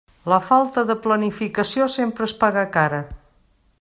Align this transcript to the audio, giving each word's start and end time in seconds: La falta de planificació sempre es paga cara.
La 0.31 0.37
falta 0.45 0.83
de 0.91 0.95
planificació 1.03 1.89
sempre 1.97 2.29
es 2.31 2.35
paga 2.45 2.65
cara. 2.79 3.03